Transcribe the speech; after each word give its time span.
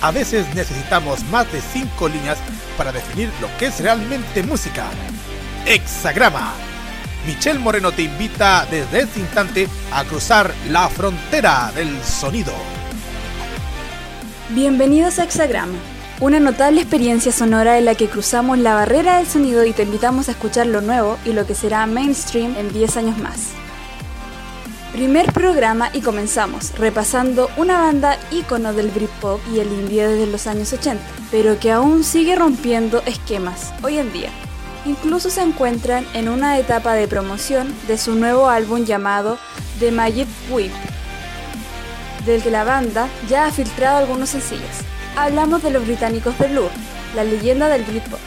a 0.00 0.10
veces 0.12 0.46
necesitamos 0.54 1.24
más 1.24 1.50
de 1.52 1.60
cinco 1.60 2.08
líneas 2.08 2.38
para 2.76 2.92
definir 2.92 3.30
lo 3.40 3.48
que 3.58 3.66
es 3.66 3.80
realmente 3.80 4.42
música. 4.42 4.86
Hexagrama. 5.66 6.54
Michelle 7.26 7.58
Moreno 7.58 7.90
te 7.92 8.02
invita 8.02 8.66
desde 8.70 9.00
este 9.00 9.20
instante 9.20 9.68
a 9.92 10.04
cruzar 10.04 10.54
la 10.70 10.88
frontera 10.88 11.72
del 11.74 12.00
sonido. 12.02 12.52
Bienvenidos 14.50 15.18
a 15.18 15.24
Hexagrama, 15.24 15.76
una 16.20 16.40
notable 16.40 16.80
experiencia 16.80 17.32
sonora 17.32 17.76
en 17.76 17.84
la 17.84 17.96
que 17.96 18.08
cruzamos 18.08 18.58
la 18.58 18.74
barrera 18.74 19.18
del 19.18 19.26
sonido 19.26 19.66
y 19.66 19.72
te 19.72 19.82
invitamos 19.82 20.28
a 20.28 20.32
escuchar 20.32 20.68
lo 20.68 20.80
nuevo 20.80 21.18
y 21.24 21.32
lo 21.32 21.44
que 21.44 21.54
será 21.54 21.84
mainstream 21.86 22.56
en 22.56 22.72
10 22.72 22.96
años 22.96 23.18
más. 23.18 23.67
Primer 24.92 25.30
programa 25.34 25.90
y 25.92 26.00
comenzamos 26.00 26.72
repasando 26.78 27.50
una 27.58 27.78
banda 27.78 28.16
ícono 28.30 28.72
del 28.72 28.88
Britpop 28.88 29.38
y 29.52 29.60
el 29.60 29.70
indie 29.70 30.08
desde 30.08 30.26
los 30.26 30.46
años 30.46 30.72
80, 30.72 31.02
pero 31.30 31.60
que 31.60 31.70
aún 31.70 32.02
sigue 32.02 32.34
rompiendo 32.34 33.02
esquemas 33.04 33.74
hoy 33.82 33.98
en 33.98 34.10
día. 34.14 34.30
Incluso 34.86 35.28
se 35.28 35.42
encuentran 35.42 36.06
en 36.14 36.30
una 36.30 36.58
etapa 36.58 36.94
de 36.94 37.06
promoción 37.06 37.74
de 37.86 37.98
su 37.98 38.14
nuevo 38.14 38.48
álbum 38.48 38.86
llamado 38.86 39.36
The 39.78 39.92
Magic 39.92 40.26
Whip, 40.50 40.72
del 42.24 42.42
que 42.42 42.50
la 42.50 42.64
banda 42.64 43.08
ya 43.28 43.44
ha 43.44 43.52
filtrado 43.52 43.98
algunos 43.98 44.30
sencillos. 44.30 44.64
Hablamos 45.16 45.62
de 45.62 45.70
los 45.70 45.84
británicos 45.84 46.38
de 46.38 46.48
Blur, 46.48 46.70
la 47.14 47.24
leyenda 47.24 47.68
del 47.68 47.84
Britpop. 47.84 48.20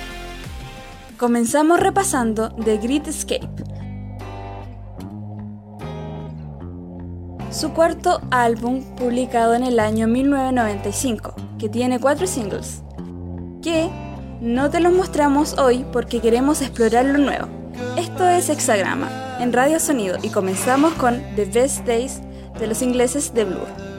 Comenzamos 1.18 1.80
repasando 1.80 2.50
The 2.64 2.78
Great 2.78 3.08
Escape, 3.08 3.50
su 7.52 7.74
cuarto 7.74 8.22
álbum 8.32 8.82
publicado 8.96 9.54
en 9.54 9.64
el 9.64 9.80
año 9.80 10.08
1995, 10.08 11.36
que 11.60 11.68
tiene 11.68 12.00
cuatro 12.00 12.26
singles, 12.26 12.82
que 13.62 13.90
no 14.40 14.70
te 14.70 14.80
los 14.80 14.94
mostramos 14.94 15.58
hoy 15.58 15.86
porque 15.92 16.22
queremos 16.22 16.62
explorar 16.62 17.06
lo 17.06 17.18
nuevo. 17.18 17.48
Esto 17.98 18.28
es 18.28 18.50
Hexagrama, 18.50 19.38
en 19.40 19.52
Radio 19.52 19.80
Sonido, 19.80 20.18
y 20.22 20.30
comenzamos 20.30 20.94
con 20.94 21.22
The 21.36 21.46
Best 21.46 21.86
Days 21.86 22.22
de 22.58 22.68
los 22.68 22.82
ingleses 22.82 23.34
de 23.34 23.44
Blur. 23.44 23.91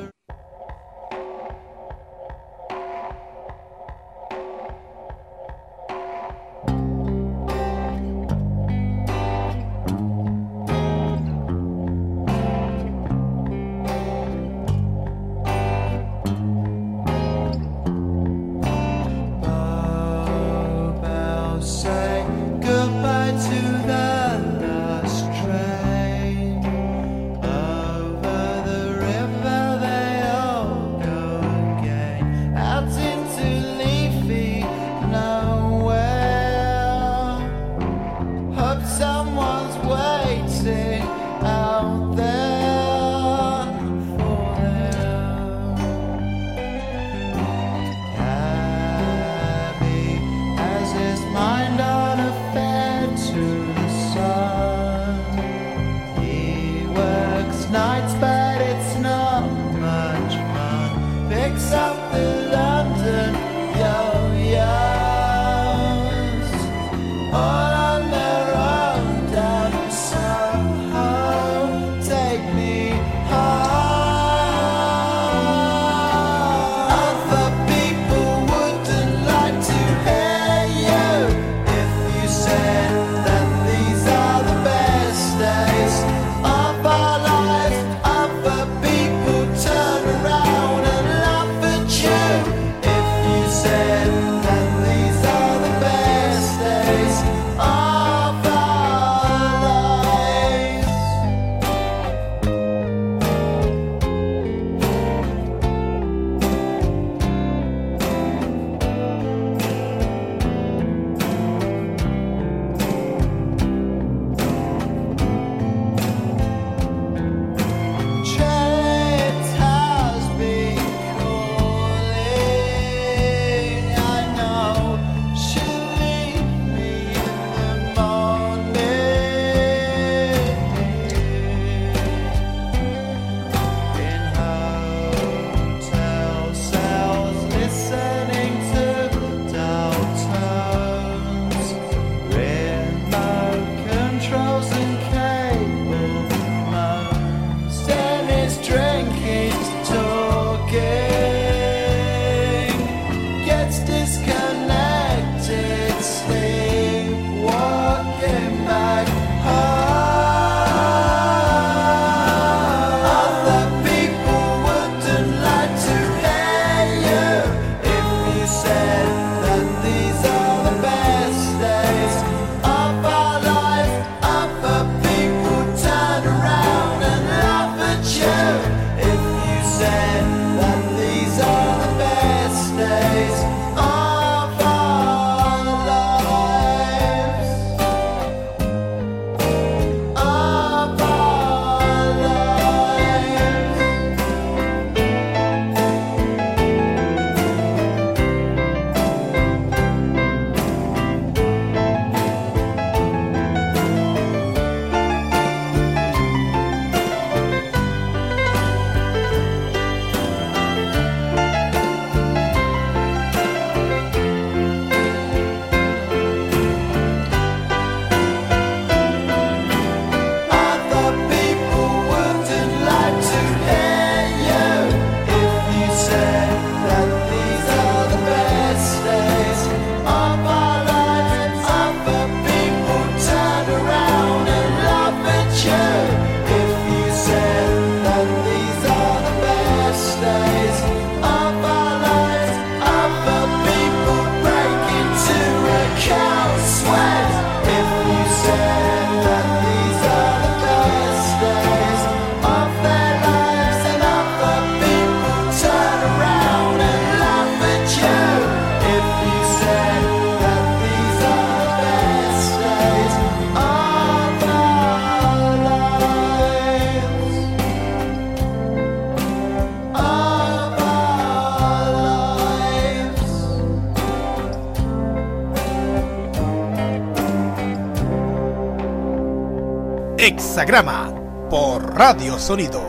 Hexagrama 280.25 281.13
por 281.51 281.97
Radio 281.97 282.39
Sonido. 282.39 282.81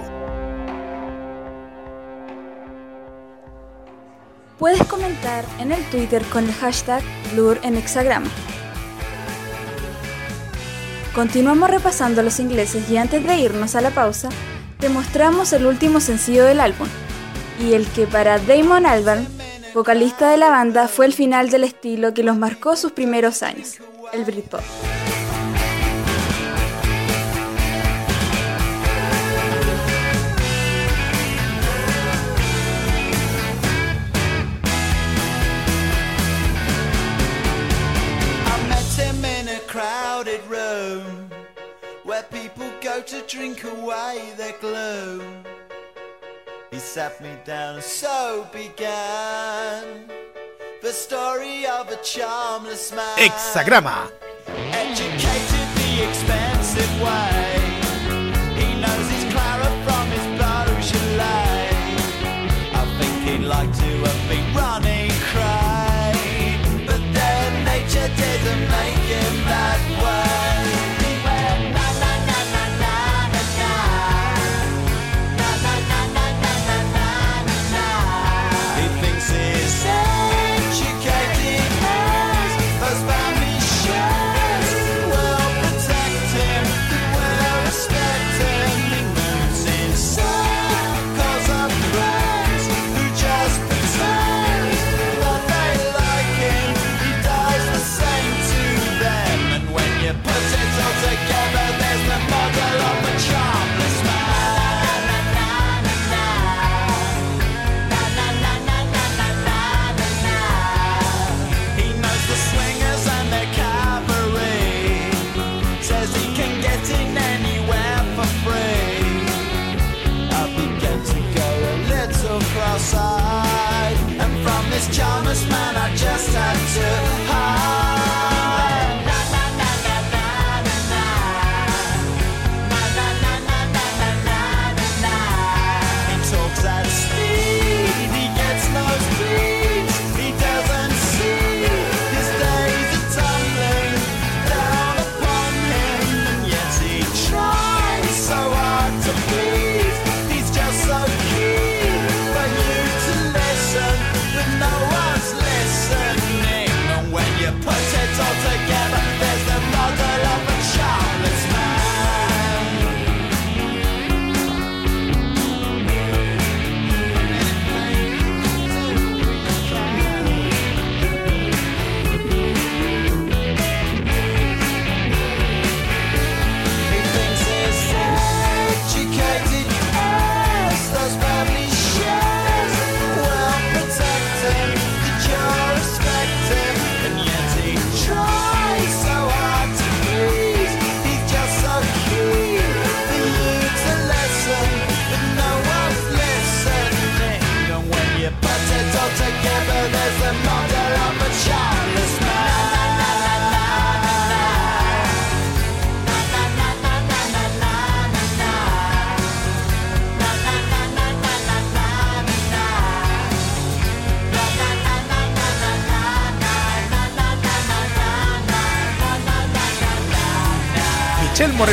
Puedes 4.59 4.83
comentar 4.83 5.44
en 5.57 5.71
el 5.71 5.83
Twitter 5.85 6.21
con 6.25 6.44
el 6.44 6.53
hashtag 6.53 7.01
Blur 7.33 7.59
en 7.63 7.75
Hexagrama. 7.75 8.30
Continuamos 11.15 11.71
repasando 11.71 12.21
los 12.21 12.39
ingleses 12.39 12.88
y 12.91 12.97
antes 12.97 13.25
de 13.25 13.36
irnos 13.36 13.74
a 13.74 13.81
la 13.81 13.89
pausa, 13.89 14.29
te 14.77 14.89
mostramos 14.89 15.53
el 15.53 15.65
último 15.65 16.01
sencillo 16.01 16.45
del 16.45 16.59
álbum, 16.59 16.88
y 17.59 17.74
el 17.74 17.88
que 17.88 18.06
para 18.06 18.38
Damon 18.38 18.86
Albarn, 18.86 19.25
vocalista 19.74 20.29
de 20.29 20.38
la 20.38 20.50
banda, 20.50 20.88
fue 20.88 21.07
el 21.07 21.13
final 21.13 21.50
del 21.50 21.63
estilo 21.63 22.13
que 22.13 22.21
los 22.21 22.38
marcó 22.38 22.75
sus 22.75 22.91
primeros 22.91 23.41
años, 23.41 23.79
el 24.13 24.24
Britpop. 24.24 24.62
To 43.13 43.21
drink 43.27 43.63
away 43.63 44.33
their 44.37 44.53
gloom. 44.59 45.43
He 46.71 46.79
sat 46.79 47.21
me 47.21 47.29
down 47.45 47.75
and 47.75 47.83
so 47.83 48.47
began 48.51 50.09
the 50.81 50.91
story 50.91 51.65
of 51.65 51.89
a 51.89 51.97
charmless 51.97 52.91
man. 52.95 53.17
Hexagrama. 53.17 54.11
Educated 54.47 55.67
the 55.79 55.91
expensive 56.07 56.93
way. 57.01 57.59
He 58.59 58.67
knows 58.81 59.07
his 59.13 59.25
Clara 59.33 59.69
from 59.85 60.05
his 60.15 60.25
Beaujolais. 60.39 61.69
I 62.79 62.83
think 62.99 63.15
he'd 63.27 63.45
like 63.45 63.71
to 63.83 63.91
have 64.07 64.21
been 64.29 64.47
running 64.55 65.11
cry, 65.31 66.13
but 66.87 67.01
then 67.13 67.65
nature 67.65 68.09
didn't 68.15 68.69
make 68.69 68.92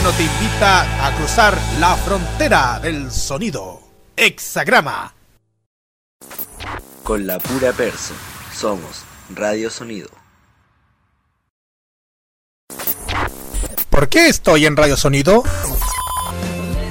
Moreno 0.00 0.16
te 0.16 0.22
invita 0.22 1.06
a 1.06 1.14
cruzar 1.14 1.58
la 1.78 1.94
frontera 1.94 2.80
del 2.80 3.10
sonido. 3.10 3.82
Hexagrama. 4.16 5.12
Con 7.02 7.26
la 7.26 7.38
pura 7.38 7.72
perso, 7.72 8.14
somos 8.54 9.02
Radio 9.34 9.68
Sonido. 9.68 10.08
¿Por 13.90 14.08
qué 14.08 14.28
estoy 14.28 14.64
en 14.64 14.76
Radio 14.76 14.96
Sonido? 14.96 15.42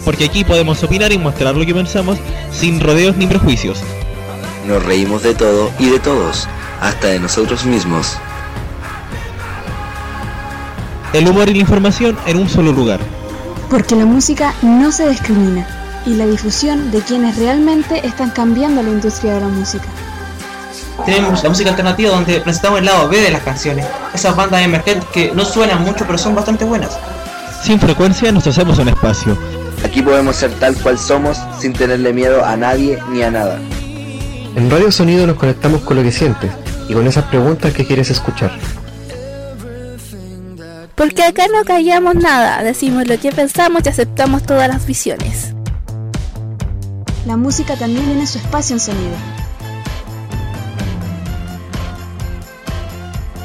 Porque 0.05 0.25
aquí 0.25 0.43
podemos 0.43 0.83
opinar 0.83 1.11
y 1.11 1.17
mostrar 1.17 1.55
lo 1.55 1.65
que 1.65 1.73
pensamos 1.73 2.19
sin 2.51 2.79
rodeos 2.79 3.17
ni 3.17 3.25
prejuicios. 3.25 3.79
Nos 4.67 4.83
reímos 4.83 5.23
de 5.23 5.33
todo 5.33 5.71
y 5.79 5.89
de 5.89 5.99
todos, 5.99 6.47
hasta 6.79 7.07
de 7.07 7.19
nosotros 7.19 7.65
mismos 7.65 8.19
el 11.13 11.27
humor 11.27 11.49
y 11.49 11.53
la 11.53 11.59
información 11.59 12.17
en 12.25 12.37
un 12.37 12.49
solo 12.49 12.71
lugar. 12.71 12.99
Porque 13.69 13.95
la 13.95 14.05
música 14.05 14.53
no 14.61 14.91
se 14.91 15.09
discrimina 15.09 15.67
y 16.05 16.13
la 16.15 16.25
difusión 16.25 16.91
de 16.91 17.01
quienes 17.01 17.37
realmente 17.37 18.05
están 18.05 18.31
cambiando 18.31 18.81
la 18.81 18.89
industria 18.89 19.35
de 19.35 19.41
la 19.41 19.47
música. 19.47 19.85
Tenemos 21.05 21.43
la 21.43 21.49
música 21.49 21.69
alternativa 21.69 22.11
donde 22.11 22.41
presentamos 22.41 22.79
el 22.79 22.85
lado 22.85 23.07
B 23.09 23.21
de 23.21 23.31
las 23.31 23.41
canciones, 23.41 23.85
esas 24.13 24.35
bandas 24.35 24.61
emergentes 24.61 25.07
que 25.09 25.31
no 25.33 25.45
suenan 25.45 25.83
mucho 25.83 26.05
pero 26.05 26.17
son 26.17 26.35
bastante 26.35 26.65
buenas. 26.65 26.97
Sin 27.63 27.79
frecuencia 27.79 28.31
nos 28.31 28.47
hacemos 28.47 28.79
un 28.79 28.89
espacio. 28.89 29.37
Aquí 29.83 30.01
podemos 30.01 30.35
ser 30.35 30.51
tal 30.59 30.75
cual 30.75 30.97
somos 30.97 31.37
sin 31.59 31.73
tenerle 31.73 32.13
miedo 32.13 32.43
a 32.43 32.57
nadie 32.57 32.99
ni 33.11 33.23
a 33.23 33.31
nada. 33.31 33.59
En 34.55 34.69
Radio 34.69 34.91
Sonido 34.91 35.25
nos 35.25 35.37
conectamos 35.37 35.81
con 35.81 35.97
lo 35.97 36.03
que 36.03 36.11
sientes 36.11 36.51
y 36.87 36.93
con 36.93 37.07
esas 37.07 37.25
preguntas 37.25 37.73
que 37.73 37.85
quieres 37.85 38.09
escuchar. 38.09 38.51
Porque 40.99 41.23
acá 41.23 41.47
no 41.47 41.63
callamos 41.63 42.15
nada, 42.15 42.61
decimos 42.61 43.07
lo 43.07 43.17
que 43.17 43.31
pensamos 43.31 43.83
y 43.85 43.87
aceptamos 43.87 44.43
todas 44.43 44.67
las 44.67 44.85
visiones. 44.85 45.53
La 47.25 47.37
música 47.37 47.77
también 47.77 48.03
tiene 48.03 48.27
su 48.27 48.37
espacio 48.37 48.75
en 48.75 48.81
sonido. 48.81 49.15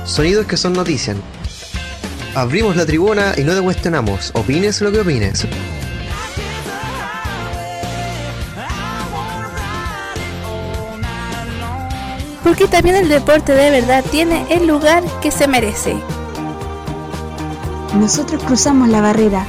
Sonidos 0.05 0.47
que 0.47 0.57
son 0.57 0.73
noticias. 0.73 1.17
Abrimos 2.35 2.75
la 2.75 2.87
tribuna 2.87 3.35
y 3.37 3.45
no 3.45 3.55
te 3.55 3.63
cuestionamos. 3.63 4.33
Opines 4.35 4.81
lo 4.81 4.91
que 4.91 4.99
opines. 4.99 5.47
Porque 12.43 12.67
también 12.67 12.97
el 12.97 13.09
deporte 13.09 13.53
de 13.53 13.71
verdad 13.71 14.05
tiene 14.11 14.45
el 14.51 14.67
lugar 14.67 15.05
que 15.23 15.31
se 15.31 15.47
merece. 15.47 15.95
Nosotros 17.95 18.43
cruzamos 18.43 18.89
la 18.89 19.01
barrera. 19.01 19.47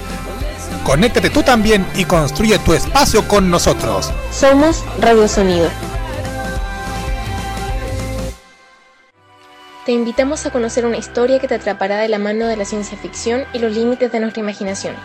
Conéctate 0.83 1.31
tú 1.31 1.41
también 1.41 1.85
y 1.95 2.05
construye 2.05 2.59
tu 2.59 2.73
espacio 2.73 3.27
con 3.27 3.49
nosotros. 3.49 4.11
Somos 4.31 4.83
Radio 4.99 5.27
Sonido. 5.27 5.67
Te 9.85 9.91
invitamos 9.91 10.45
a 10.45 10.51
conocer 10.51 10.85
una 10.85 10.97
historia 10.97 11.39
que 11.39 11.47
te 11.47 11.55
atrapará 11.55 11.97
de 11.97 12.07
la 12.07 12.19
mano 12.19 12.45
de 12.47 12.55
la 12.55 12.65
ciencia 12.65 12.97
ficción 12.97 13.45
y 13.53 13.59
los 13.59 13.73
límites 13.73 14.11
de 14.11 14.19
nuestra 14.19 14.41
imaginación. 14.41 14.95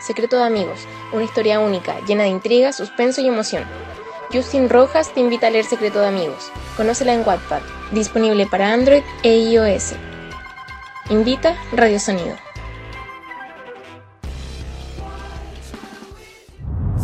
Secreto 0.00 0.36
de 0.36 0.44
Amigos, 0.44 0.80
una 1.12 1.24
historia 1.24 1.60
única, 1.60 1.96
llena 2.06 2.24
de 2.24 2.28
intriga, 2.28 2.72
suspenso 2.72 3.22
y 3.22 3.28
emoción. 3.28 3.64
Justin 4.30 4.68
Rojas 4.68 5.12
te 5.14 5.20
invita 5.20 5.46
a 5.46 5.50
leer 5.50 5.64
Secreto 5.64 6.00
de 6.00 6.08
Amigos. 6.08 6.50
Conócela 6.76 7.14
en 7.14 7.26
Wattpad, 7.26 7.62
disponible 7.92 8.46
para 8.46 8.72
Android 8.72 9.02
e 9.22 9.38
iOS. 9.38 9.94
Invita 11.08 11.56
Radio 11.72 11.98
Sonido. 11.98 12.43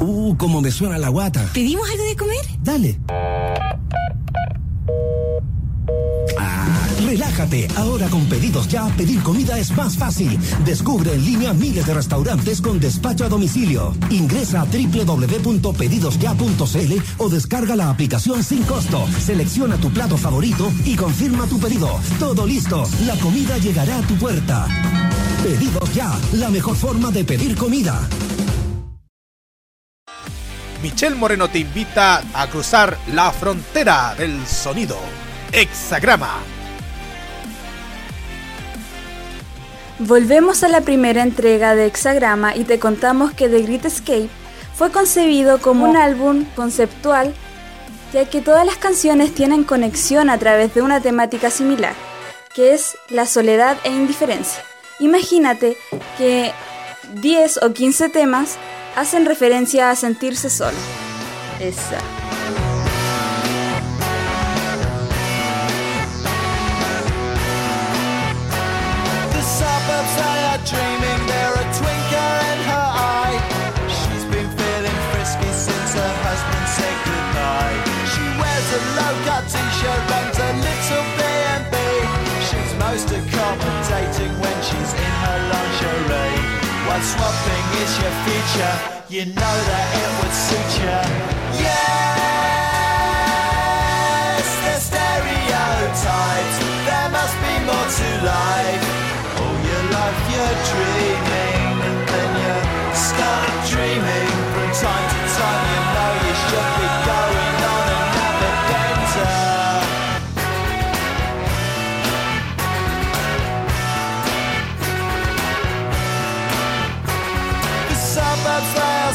Uh, 0.00 0.34
cómo 0.36 0.60
me 0.60 0.70
suena 0.70 0.98
la 0.98 1.08
guata. 1.10 1.48
¿Pedimos 1.52 1.88
algo 1.90 2.04
de 2.04 2.16
comer? 2.16 2.38
Dale. 2.62 2.98
Ah, 6.38 6.86
relájate. 7.06 7.68
Ahora 7.76 8.08
con 8.08 8.24
pedidos 8.26 8.68
ya, 8.68 8.86
pedir 8.96 9.20
comida 9.22 9.58
es 9.58 9.76
más 9.76 9.96
fácil. 9.96 10.38
Descubre 10.64 11.12
en 11.12 11.22
línea 11.24 11.52
miles 11.52 11.84
de 11.86 11.92
restaurantes 11.94 12.60
con 12.62 12.80
despacho 12.80 13.26
a 13.26 13.28
domicilio. 13.28 13.92
Ingresa 14.10 14.62
a 14.62 14.64
www.pedidosya.cl 14.64 17.02
o 17.18 17.28
descarga 17.28 17.76
la 17.76 17.90
aplicación 17.90 18.42
sin 18.42 18.62
costo. 18.62 19.06
Selecciona 19.18 19.76
tu 19.76 19.90
plato 19.90 20.16
favorito 20.16 20.72
y 20.84 20.96
confirma 20.96 21.44
tu 21.46 21.58
pedido. 21.58 21.90
Todo 22.18 22.46
listo. 22.46 22.88
La 23.04 23.16
comida 23.16 23.58
llegará 23.58 23.98
a 23.98 24.02
tu 24.02 24.14
puerta. 24.14 24.66
Pedidos 25.42 25.94
ya, 25.94 26.18
la 26.34 26.50
mejor 26.50 26.76
forma 26.76 27.10
de 27.10 27.24
pedir 27.24 27.56
comida. 27.56 28.06
Michelle 30.82 31.14
Moreno 31.14 31.48
te 31.48 31.58
invita 31.58 32.22
a 32.32 32.46
cruzar 32.48 32.96
la 33.12 33.30
frontera 33.32 34.14
del 34.16 34.46
sonido. 34.46 34.96
Hexagrama. 35.52 36.38
Volvemos 39.98 40.62
a 40.62 40.68
la 40.68 40.80
primera 40.80 41.22
entrega 41.22 41.74
de 41.74 41.86
Hexagrama 41.86 42.56
y 42.56 42.64
te 42.64 42.78
contamos 42.78 43.32
que 43.32 43.50
The 43.50 43.60
Great 43.60 43.84
Escape 43.84 44.30
fue 44.74 44.90
concebido 44.90 45.60
como 45.60 45.84
un 45.84 45.98
álbum 45.98 46.46
conceptual, 46.56 47.34
ya 48.14 48.24
que 48.24 48.40
todas 48.40 48.64
las 48.64 48.76
canciones 48.76 49.34
tienen 49.34 49.64
conexión 49.64 50.30
a 50.30 50.38
través 50.38 50.74
de 50.74 50.80
una 50.80 51.02
temática 51.02 51.50
similar, 51.50 51.92
que 52.54 52.72
es 52.72 52.96
la 53.10 53.26
soledad 53.26 53.76
e 53.84 53.90
indiferencia. 53.90 54.64
Imagínate 54.98 55.76
que 56.16 56.52
10 57.16 57.64
o 57.64 57.74
15 57.74 58.08
temas 58.08 58.56
hacen 58.96 59.26
referencia 59.26 59.90
a 59.90 59.96
sentirse 59.96 60.50
solo. 60.50 60.78
Esa. 61.60 61.98
The 69.32 69.42
suburbs 69.42 70.16
they 70.16 70.44
are 70.44 70.60
dreaming, 70.64 71.30
While 87.00 87.08
swapping 87.08 87.66
is 87.80 87.92
your 87.96 88.12
future, 88.28 88.76
you 89.08 89.24
know 89.32 89.56
that 89.72 89.88
it 89.96 90.10
would 90.20 90.36
suit 90.36 90.84
you. 90.84 91.00
Yes, 91.64 91.80
they're 94.60 94.84
stereotypes. 94.84 96.56
There 96.60 97.08
must 97.08 97.36
be 97.40 97.56
more 97.64 97.88
to 97.88 98.08
life. 98.20 98.84
All 99.40 99.56
your 99.64 99.84
life 99.96 100.20
you're 100.28 100.60
dreaming, 100.68 101.88
and 101.88 102.04
then 102.04 102.30
you 102.36 102.60
start 102.92 103.48
dreaming. 103.72 104.28
From 104.52 104.68
time, 104.84 105.09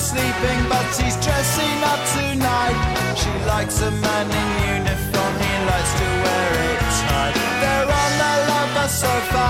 sleeping, 0.06 0.62
but 0.70 0.86
he's 1.02 1.18
dressing 1.18 1.78
up 1.92 2.02
tonight. 2.14 2.78
She 3.18 3.32
likes 3.50 3.82
a 3.82 3.92
man 4.06 4.28
in 4.42 4.50
uniform, 4.78 5.34
he 5.42 5.54
likes 5.72 5.94
to 6.02 6.08
wear 6.24 6.50
it 6.70 6.82
tight. 7.02 7.36
They're 7.62 7.90
on 8.04 8.12
the 8.22 8.34
lover 8.50 8.88
sofa, 8.88 9.48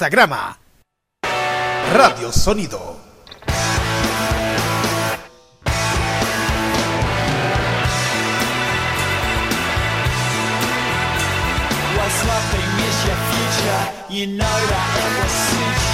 Hexagrama. 0.00 0.56
Radio 1.92 2.32
Sonido. 2.32 2.89
You 14.10 14.26
know 14.26 14.38
that. 14.42 14.96
it 14.98 15.22
will 15.22 15.80
suit 15.84 15.89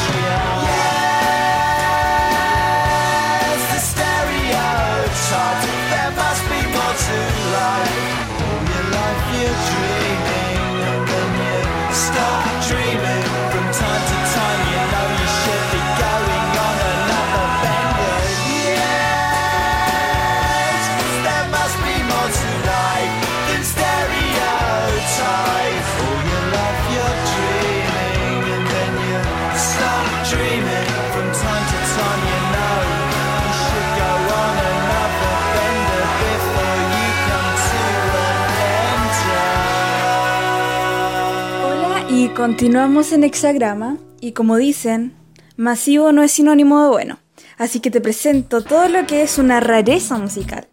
continuamos 42.37 43.13
en 43.13 43.25
Hexagrama 43.25 43.97
y 44.21 44.33
como 44.33 44.57
dicen, 44.57 45.15
masivo 45.57 46.13
no 46.13 46.23
es 46.23 46.33
sinónimo 46.33 46.83
de 46.83 46.91
bueno, 46.91 47.19
así 47.57 47.81
que 47.81 47.91
te 47.91 48.03
presento 48.03 48.63
todo 48.63 48.91
lo 48.91 49.07
que 49.07 49.23
es 49.23 49.39
una 49.39 49.59
rareza 49.59 50.19
musical. 50.19 50.69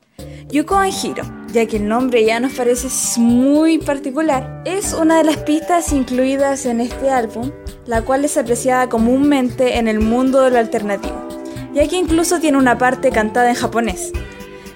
Yuko 0.50 0.84
Hiro, 0.84 1.24
ya 1.54 1.66
que 1.66 1.78
el 1.78 1.88
nombre 1.88 2.26
ya 2.26 2.42
nos 2.42 2.52
parece 2.52 2.90
muy 3.18 3.78
particular, 3.78 4.62
es 4.66 4.94
una 4.94 5.20
de 5.20 5.24
las 5.24 5.38
pistas 5.38 5.94
incluidas 5.94 6.66
en 6.66 6.82
este 6.82 7.10
álbum, 7.10 7.52
la 7.86 8.02
cual 8.02 8.26
es 8.26 8.36
apreciada 8.36 8.90
comúnmente 8.90 9.78
en 9.78 9.88
el 9.88 10.02
mundo 10.02 10.42
de 10.42 10.52
lo 10.52 10.58
alternativo, 10.58 11.30
ya 11.74 11.88
que 11.88 11.96
incluso 11.96 12.42
tiene 12.42 12.58
una 12.58 12.78
parte 12.78 13.10
cantada 13.10 13.50
en 13.50 13.56
japonés. 13.56 14.12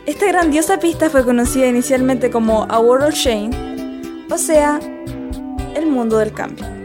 Esta 0.05 0.25
grandiosa 0.27 0.79
pista 0.79 1.09
fue 1.09 1.25
conocida 1.25 1.67
inicialmente 1.67 2.29
como 2.29 2.65
A 2.69 2.79
World 2.79 3.09
of 3.09 3.13
Shame, 3.13 3.49
o 4.31 4.37
sea, 4.37 4.79
el 5.75 5.85
mundo 5.87 6.19
del 6.19 6.31
cambio. 6.31 6.76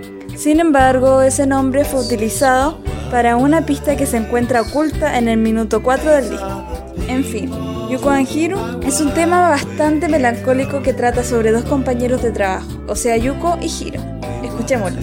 Sin 0.43 0.59
embargo, 0.59 1.23
ese 1.23 1.47
nombre 1.47 1.85
fue 1.85 2.01
utilizado 2.01 2.79
para 3.13 3.37
una 3.37 3.65
pista 3.65 3.97
que 3.97 4.07
se 4.07 4.17
encuentra 4.17 4.63
oculta 4.63 5.17
en 5.17 5.29
el 5.29 5.37
minuto 5.37 5.85
4 5.85 6.11
del 6.11 6.31
disco. 6.31 6.67
En 7.07 7.23
fin, 7.23 7.49
Yuko 7.89 8.11
and 8.11 8.29
Hiro 8.29 8.81
es 8.83 9.01
un 9.01 9.15
tema 9.15 9.51
bastante 9.51 10.09
melancólico 10.09 10.83
que 10.83 10.95
trata 10.95 11.23
sobre 11.23 11.53
dos 11.53 11.65
compañeros 11.67 12.25
de 12.25 12.33
trabajo, 12.33 12.67
o 12.89 12.97
sea, 12.97 13.17
Yuko 13.17 13.57
y 13.63 13.67
Hiro. 13.67 14.01
Escuchémoslo. 14.43 15.01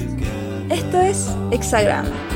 Esto 0.69 1.00
es 1.00 1.29
Hexagrama. 1.51 2.28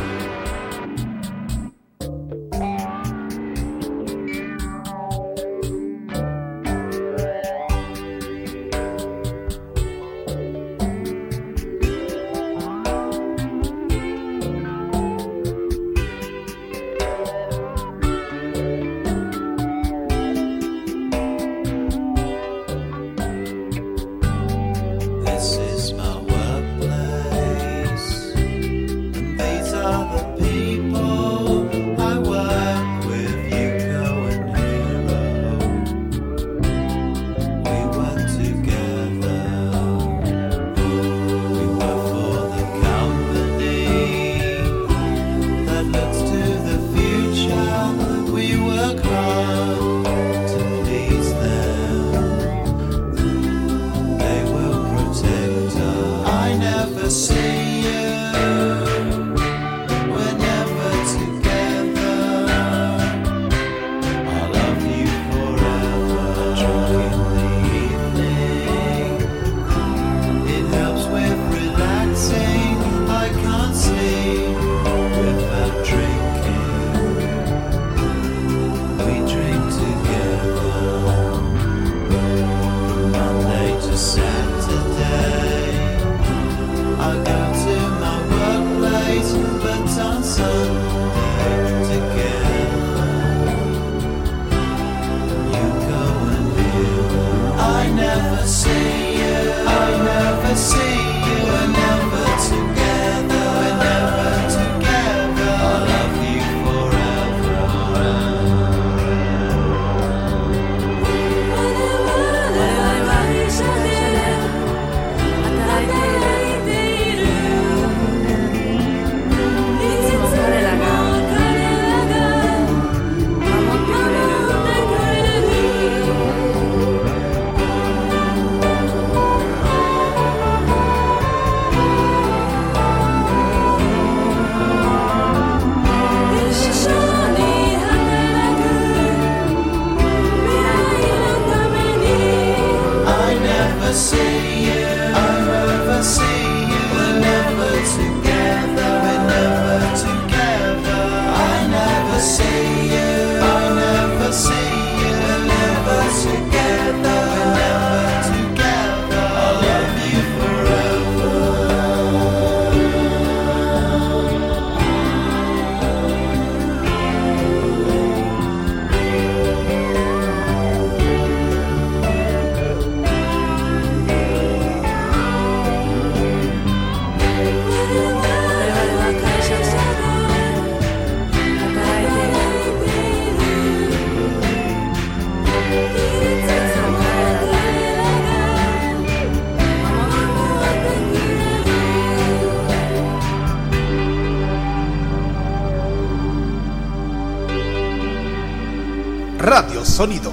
Radio 199.56 199.86
Sonido. 199.86 200.32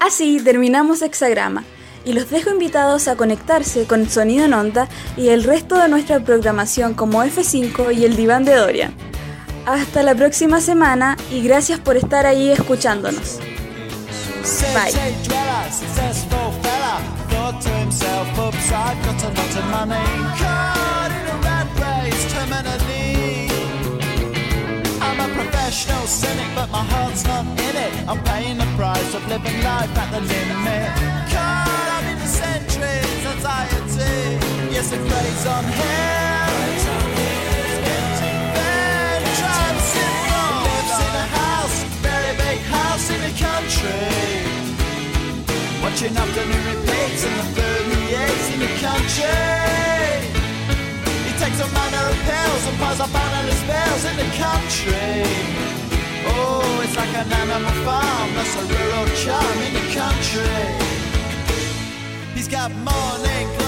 Así 0.00 0.40
terminamos 0.42 1.02
Hexagrama 1.02 1.62
y 2.04 2.14
los 2.14 2.30
dejo 2.30 2.50
invitados 2.50 3.06
a 3.06 3.14
conectarse 3.14 3.86
con 3.86 4.10
Sonido 4.10 4.44
en 4.44 4.54
Onda 4.54 4.88
y 5.16 5.28
el 5.28 5.44
resto 5.44 5.78
de 5.78 5.88
nuestra 5.88 6.18
programación 6.18 6.94
como 6.94 7.22
F5 7.22 7.96
y 7.96 8.04
el 8.04 8.16
Diván 8.16 8.44
de 8.44 8.56
Dorian. 8.56 9.05
Hasta 9.66 10.02
la 10.04 10.14
próxima 10.14 10.60
semana 10.60 11.16
y 11.30 11.42
gracias 11.42 11.80
por 11.80 11.96
estar 11.96 12.24
ahí 12.24 12.50
escuchándonos. 12.50 13.38
Bye. 14.72 14.92
Yes. 35.86 37.15
Watching 45.96 46.14
afternoon 46.14 46.64
repeats 46.76 47.24
and 47.24 47.56
the 47.56 47.64
eats 48.12 48.52
in 48.52 48.60
the 48.60 48.68
country. 48.84 49.32
He 51.24 51.32
takes 51.40 51.58
a 51.58 51.68
manner 51.72 52.04
of 52.12 52.18
pills 52.28 52.66
and 52.68 52.76
piles 52.76 53.00
up 53.00 53.14
analyst 53.14 53.62
spells 53.62 54.04
in 54.04 54.16
the 54.18 54.28
country. 54.36 55.24
Oh, 56.28 56.82
it's 56.84 56.96
like 56.96 57.14
an 57.16 57.32
animal 57.32 57.72
farm, 57.82 58.28
that's 58.34 58.54
a 58.56 58.64
rural 58.76 59.06
charm 59.24 59.58
in 59.64 59.72
the 59.72 59.86
country. 59.96 60.66
He's 62.34 62.46
got 62.46 62.70
morning 62.72 63.48
glory 63.56 63.65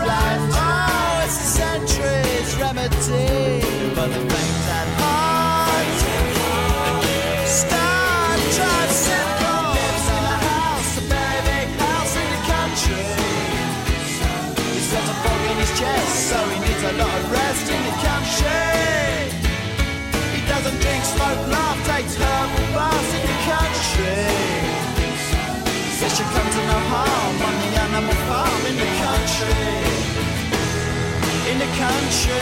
Oh, 0.00 1.22
it's 1.24 1.36
a 1.36 1.48
century's 1.58 2.56
remedy 2.56 3.60
the 4.06 4.47
country. 32.08 32.32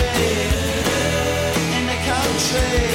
In 1.77 1.87
the 1.87 1.99
country. 2.07 2.86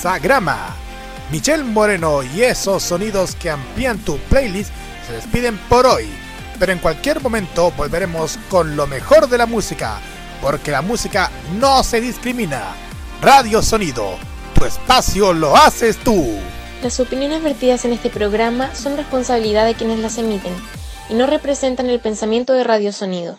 Hexagrama. 0.00 0.74
Michelle 1.30 1.62
Moreno 1.62 2.22
y 2.22 2.42
esos 2.42 2.82
sonidos 2.82 3.34
que 3.34 3.50
amplían 3.50 3.98
tu 3.98 4.16
playlist 4.30 4.70
se 5.06 5.12
despiden 5.12 5.58
por 5.68 5.84
hoy. 5.86 6.08
Pero 6.58 6.72
en 6.72 6.78
cualquier 6.78 7.20
momento 7.20 7.70
volveremos 7.72 8.38
con 8.48 8.76
lo 8.76 8.86
mejor 8.86 9.28
de 9.28 9.36
la 9.36 9.44
música, 9.44 10.00
porque 10.40 10.70
la 10.70 10.80
música 10.80 11.30
no 11.58 11.84
se 11.84 12.00
discrimina. 12.00 12.74
Radio 13.20 13.60
Sonido, 13.60 14.16
tu 14.54 14.64
espacio 14.64 15.34
lo 15.34 15.54
haces 15.54 15.98
tú. 15.98 16.30
Las 16.82 16.98
opiniones 16.98 17.42
vertidas 17.42 17.84
en 17.84 17.92
este 17.92 18.08
programa 18.08 18.74
son 18.74 18.96
responsabilidad 18.96 19.66
de 19.66 19.74
quienes 19.74 19.98
las 19.98 20.16
emiten 20.16 20.54
y 21.10 21.14
no 21.14 21.26
representan 21.26 21.90
el 21.90 22.00
pensamiento 22.00 22.54
de 22.54 22.64
Radio 22.64 22.90
Sonido. 22.94 23.38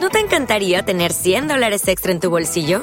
¿No 0.00 0.10
te 0.10 0.18
encantaría 0.18 0.84
tener 0.84 1.12
100 1.12 1.46
dólares 1.46 1.86
extra 1.86 2.10
en 2.10 2.18
tu 2.18 2.28
bolsillo? 2.28 2.82